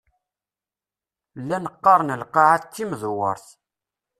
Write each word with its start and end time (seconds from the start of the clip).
Llan 1.41 1.65
qqaren 1.73 2.11
lqaεa 2.21 2.57
timdewwert. 2.73 3.45